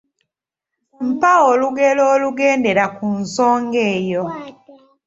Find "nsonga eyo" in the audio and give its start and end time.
3.21-4.23